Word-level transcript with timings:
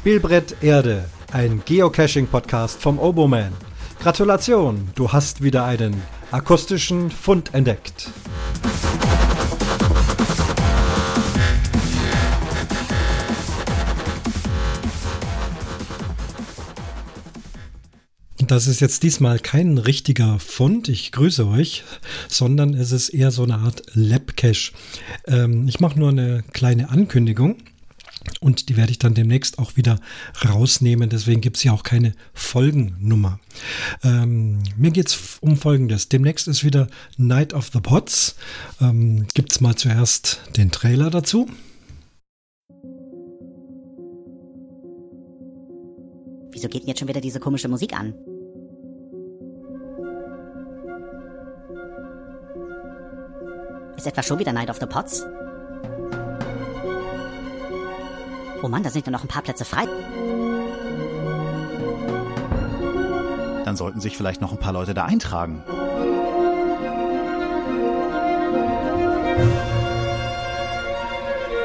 Spielbrett 0.00 0.56
Erde, 0.62 1.04
ein 1.30 1.60
Geocaching-Podcast 1.62 2.80
vom 2.80 2.98
Oboman. 2.98 3.52
Gratulation, 4.02 4.88
du 4.94 5.12
hast 5.12 5.42
wieder 5.42 5.66
einen 5.66 5.94
akustischen 6.30 7.10
Fund 7.10 7.52
entdeckt. 7.52 8.08
Das 18.38 18.66
ist 18.66 18.80
jetzt 18.80 19.02
diesmal 19.02 19.38
kein 19.38 19.76
richtiger 19.76 20.38
Fund, 20.38 20.88
ich 20.88 21.12
grüße 21.12 21.46
euch, 21.46 21.84
sondern 22.26 22.72
es 22.72 22.90
ist 22.90 23.10
eher 23.10 23.30
so 23.30 23.42
eine 23.42 23.58
Art 23.58 23.82
Lab-Cache. 23.92 24.72
Ähm, 25.26 25.68
ich 25.68 25.78
mache 25.78 25.98
nur 25.98 26.08
eine 26.08 26.42
kleine 26.54 26.88
Ankündigung. 26.88 27.58
Und 28.40 28.68
die 28.68 28.76
werde 28.76 28.92
ich 28.92 28.98
dann 28.98 29.14
demnächst 29.14 29.58
auch 29.58 29.76
wieder 29.76 29.98
rausnehmen. 30.46 31.08
Deswegen 31.08 31.40
gibt 31.40 31.56
es 31.56 31.64
ja 31.64 31.72
auch 31.72 31.82
keine 31.82 32.14
Folgennummer. 32.32 33.40
Ähm, 34.02 34.62
mir 34.76 34.90
geht 34.90 35.08
es 35.08 35.38
um 35.40 35.56
Folgendes. 35.56 36.08
Demnächst 36.08 36.48
ist 36.48 36.64
wieder 36.64 36.88
Night 37.16 37.54
of 37.54 37.70
the 37.72 37.80
Pots. 37.80 38.36
Ähm, 38.80 39.26
gibt 39.34 39.52
es 39.52 39.60
mal 39.60 39.74
zuerst 39.74 40.42
den 40.56 40.70
Trailer 40.70 41.10
dazu. 41.10 41.48
Wieso 46.52 46.68
geht 46.68 46.82
denn 46.82 46.88
jetzt 46.88 46.98
schon 46.98 47.08
wieder 47.08 47.20
diese 47.20 47.40
komische 47.40 47.68
Musik 47.68 47.94
an? 47.94 48.14
Ist 53.96 54.06
etwa 54.06 54.22
schon 54.22 54.38
wieder 54.38 54.52
Night 54.52 54.70
of 54.70 54.78
the 54.78 54.86
Pots? 54.86 55.24
Oh 58.62 58.68
Mann, 58.68 58.82
da 58.82 58.90
sind 58.90 59.06
ja 59.06 59.12
noch 59.12 59.22
ein 59.22 59.28
paar 59.28 59.42
Plätze 59.42 59.64
frei. 59.64 59.84
Dann 63.64 63.76
sollten 63.76 64.00
sich 64.00 64.16
vielleicht 64.16 64.40
noch 64.40 64.52
ein 64.52 64.58
paar 64.58 64.72
Leute 64.72 64.94
da 64.94 65.04
eintragen. 65.04 65.62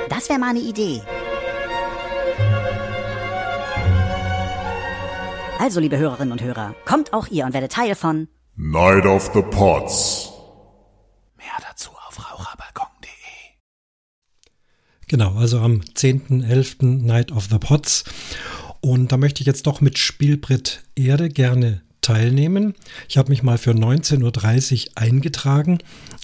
Das 0.10 0.30
wäre 0.30 0.40
mal 0.40 0.52
eine 0.52 0.60
Idee. 0.60 1.02
Also, 5.60 5.80
liebe 5.80 5.98
Hörerinnen 5.98 6.32
und 6.32 6.42
Hörer, 6.42 6.76
kommt 6.86 7.12
auch 7.14 7.28
ihr 7.28 7.46
und 7.46 7.54
werdet 7.54 7.72
Teil 7.72 7.96
von 7.96 8.28
Night 8.56 9.06
of 9.06 9.32
the 9.34 9.42
Pots. 9.42 10.32
Mehr 11.38 11.48
dazu 11.68 11.90
auf 12.08 12.32
raucherbalkon.de. 12.32 13.10
Genau, 15.08 15.36
also 15.36 15.60
am 15.60 15.82
10.11. 15.82 17.04
Night 17.04 17.32
of 17.32 17.48
the 17.50 17.60
Pots. 17.60 18.04
Und 18.82 19.12
da 19.12 19.18
möchte 19.18 19.42
ich 19.42 19.48
jetzt 19.48 19.68
doch 19.68 19.82
mit 19.82 19.98
Spielbrett 19.98 20.84
Erde 20.96 21.30
gerne 21.30 21.82
teilnehmen. 22.06 22.76
Ich 23.10 23.18
habe 23.18 23.30
mich 23.30 23.42
mal 23.42 23.58
für 23.58 23.72
19.30 23.72 24.90
Uhr 24.90 24.92
eingetragen. 24.96 25.80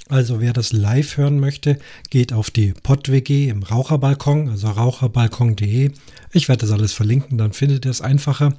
Also 0.10 0.42
wer 0.42 0.54
das 0.54 0.74
live 0.74 1.18
hören 1.18 1.40
möchte, 1.40 1.80
geht 2.10 2.34
auf 2.34 2.52
die 2.52 2.74
PodWG 2.84 3.48
im 3.50 3.64
Raucherbalkon, 3.64 4.50
also 4.50 4.68
raucherbalkon.de. 4.68 5.92
Ich 6.34 6.50
werde 6.50 6.62
das 6.62 6.72
alles 6.72 6.94
verlinken, 6.94 7.38
dann 7.38 7.54
findet 7.54 7.86
ihr 7.86 7.92
es 7.92 8.02
einfacher. 8.02 8.54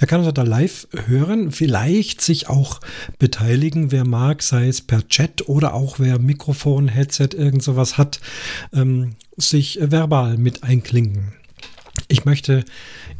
Der 0.00 0.06
kann 0.06 0.20
also 0.20 0.32
da 0.32 0.42
live 0.42 0.88
hören, 1.06 1.52
vielleicht 1.52 2.20
sich 2.20 2.48
auch 2.48 2.80
beteiligen, 3.18 3.92
wer 3.92 4.04
mag, 4.04 4.42
sei 4.42 4.68
es 4.68 4.80
per 4.82 5.06
Chat 5.08 5.48
oder 5.48 5.72
auch 5.72 5.98
wer 5.98 6.18
Mikrofon, 6.18 6.88
Headset, 6.88 7.30
irgend 7.32 7.62
sowas 7.62 7.96
hat, 7.96 8.20
ähm, 8.74 9.12
sich 9.36 9.78
verbal 9.80 10.36
mit 10.36 10.64
einklinken. 10.64 11.32
Ich 12.08 12.24
möchte 12.24 12.64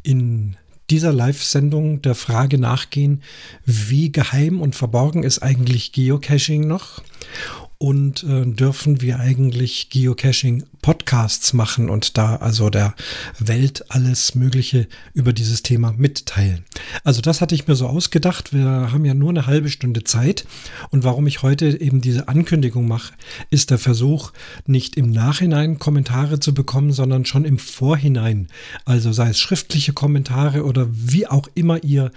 in 0.03 0.57
dieser 0.91 1.13
Live-Sendung 1.13 2.03
der 2.03 2.15
Frage 2.15 2.59
nachgehen, 2.59 3.23
wie 3.65 4.11
geheim 4.11 4.61
und 4.61 4.75
verborgen 4.75 5.23
ist 5.23 5.41
eigentlich 5.41 5.93
Geocaching 5.93 6.67
noch? 6.67 7.03
Und 7.81 8.25
äh, 8.25 8.45
dürfen 8.45 9.01
wir 9.01 9.21
eigentlich 9.21 9.89
Geocaching-Podcasts 9.91 11.53
machen 11.53 11.89
und 11.89 12.19
da 12.19 12.35
also 12.35 12.71
der 12.71 12.97
Welt 13.39 13.85
alles 13.89 14.35
Mögliche 14.35 14.89
über 15.15 15.33
dieses 15.33 15.63
Thema 15.63 15.93
mitteilen? 15.97 16.65
Also 17.05 17.21
das 17.21 17.41
hatte 17.41 17.55
ich 17.55 17.69
mir 17.69 17.77
so 17.77 17.87
ausgedacht. 17.87 18.53
Wir 18.53 18.91
haben 18.91 19.05
ja 19.05 19.15
nur 19.15 19.31
eine 19.31 19.47
halbe 19.47 19.71
Stunde 19.71 20.03
Zeit. 20.03 20.45
Und 20.91 21.05
warum 21.05 21.29
ich 21.29 21.43
heute 21.43 21.81
eben 21.81 22.01
diese 22.01 22.27
Ankündigung 22.27 22.89
mache, 22.89 23.15
ist 23.51 23.71
der 23.71 23.79
Versuch, 23.79 24.33
nicht 24.67 24.97
im 24.97 25.13
Nachhinein 25.13 25.79
Kommentare 25.79 26.41
zu 26.41 26.53
bekommen, 26.55 26.91
sondern 26.91 27.27
schon 27.27 27.45
im 27.45 27.59
Vorhinein. 27.59 28.49
Also 28.87 29.13
sei 29.13 29.29
es 29.29 29.39
schriftliche 29.39 29.93
Kommentare 29.93 30.65
oder 30.65 30.89
wie 30.91 31.29
auch 31.29 31.49
immer 31.55 31.85
ihr 31.85 32.11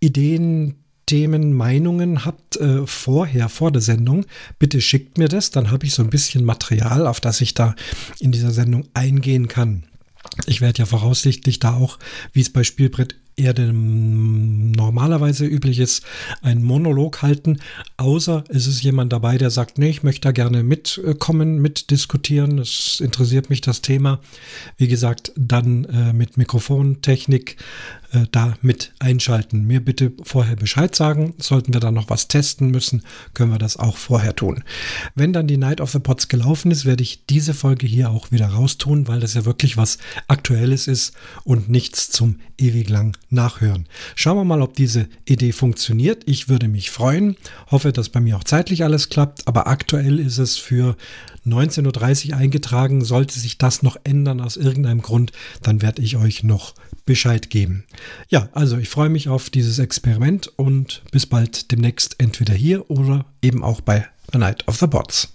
Ideen, 0.00 0.74
Themen, 1.06 1.52
Meinungen 1.52 2.24
habt 2.24 2.56
äh, 2.56 2.86
vorher, 2.86 3.48
vor 3.48 3.70
der 3.70 3.82
Sendung, 3.82 4.26
bitte 4.58 4.80
schickt 4.80 5.18
mir 5.18 5.28
das, 5.28 5.50
dann 5.50 5.70
habe 5.70 5.86
ich 5.86 5.94
so 5.94 6.02
ein 6.02 6.10
bisschen 6.10 6.44
Material, 6.44 7.06
auf 7.06 7.20
das 7.20 7.40
ich 7.40 7.54
da 7.54 7.74
in 8.18 8.32
dieser 8.32 8.50
Sendung 8.50 8.88
eingehen 8.92 9.48
kann. 9.48 9.84
Ich 10.46 10.60
werde 10.60 10.80
ja 10.80 10.86
voraussichtlich 10.86 11.60
da 11.60 11.74
auch, 11.74 11.98
wie 12.32 12.40
es 12.40 12.52
bei 12.52 12.64
Spielbrett 12.64 13.14
Erde 13.38 13.70
normalerweise 13.70 15.44
üblich 15.44 15.78
ist, 15.78 16.02
einen 16.40 16.62
Monolog 16.62 17.20
halten, 17.20 17.58
außer 17.98 18.44
es 18.48 18.66
ist 18.66 18.82
jemand 18.82 19.12
dabei, 19.12 19.36
der 19.36 19.50
sagt, 19.50 19.76
nee, 19.76 19.90
ich 19.90 20.02
möchte 20.02 20.22
da 20.22 20.32
gerne 20.32 20.62
mitkommen, 20.62 21.60
mitdiskutieren, 21.60 22.58
es 22.58 22.98
interessiert 22.98 23.50
mich 23.50 23.60
das 23.60 23.82
Thema. 23.82 24.20
Wie 24.78 24.88
gesagt, 24.88 25.32
dann 25.36 25.84
äh, 25.84 26.14
mit 26.14 26.38
Mikrofontechnik 26.38 27.58
äh, 28.16 28.26
da 28.30 28.54
mit 28.62 28.92
einschalten. 28.98 29.64
Mir 29.66 29.84
bitte 29.84 30.12
vorher 30.22 30.56
Bescheid 30.56 30.94
sagen. 30.94 31.34
Sollten 31.38 31.72
wir 31.72 31.80
da 31.80 31.90
noch 31.90 32.08
was 32.08 32.28
testen 32.28 32.70
müssen, 32.70 33.02
können 33.34 33.52
wir 33.52 33.58
das 33.58 33.76
auch 33.76 33.96
vorher 33.96 34.34
tun. 34.34 34.64
Wenn 35.14 35.32
dann 35.32 35.46
die 35.46 35.56
Night 35.56 35.80
of 35.80 35.90
the 35.90 35.98
Pots 35.98 36.28
gelaufen 36.28 36.70
ist, 36.70 36.84
werde 36.84 37.02
ich 37.02 37.24
diese 37.26 37.54
Folge 37.54 37.86
hier 37.86 38.10
auch 38.10 38.30
wieder 38.32 38.46
raustun, 38.46 39.08
weil 39.08 39.20
das 39.20 39.34
ja 39.34 39.44
wirklich 39.44 39.76
was 39.76 39.98
Aktuelles 40.28 40.86
ist 40.86 41.14
und 41.44 41.68
nichts 41.68 42.10
zum 42.10 42.40
ewig 42.58 42.88
lang 42.88 43.16
nachhören. 43.30 43.86
Schauen 44.14 44.38
wir 44.38 44.44
mal, 44.44 44.62
ob 44.62 44.74
diese 44.74 45.08
Idee 45.24 45.52
funktioniert. 45.52 46.22
Ich 46.26 46.48
würde 46.48 46.68
mich 46.68 46.90
freuen. 46.90 47.36
Hoffe, 47.70 47.92
dass 47.92 48.08
bei 48.08 48.20
mir 48.20 48.36
auch 48.36 48.44
zeitlich 48.44 48.84
alles 48.84 49.08
klappt, 49.08 49.46
aber 49.46 49.66
aktuell 49.66 50.18
ist 50.18 50.38
es 50.38 50.56
für 50.56 50.96
19.30 51.46 52.30
Uhr 52.30 52.36
eingetragen. 52.36 53.04
Sollte 53.04 53.38
sich 53.38 53.58
das 53.58 53.82
noch 53.82 53.96
ändern 54.04 54.40
aus 54.40 54.56
irgendeinem 54.56 55.02
Grund, 55.02 55.32
dann 55.62 55.82
werde 55.82 56.02
ich 56.02 56.16
euch 56.16 56.42
noch 56.42 56.74
Bescheid 57.04 57.50
geben. 57.50 57.84
Ja, 58.28 58.48
also 58.52 58.76
ich 58.78 58.88
freue 58.88 59.08
mich 59.08 59.28
auf 59.28 59.48
dieses 59.50 59.78
Experiment 59.78 60.48
und 60.56 61.02
bis 61.12 61.26
bald 61.26 61.70
demnächst 61.70 62.16
entweder 62.18 62.54
hier 62.54 62.90
oder 62.90 63.26
eben 63.42 63.62
auch 63.62 63.80
bei 63.80 64.06
A 64.32 64.38
Night 64.38 64.66
of 64.66 64.76
the 64.78 64.86
Bots. 64.86 65.32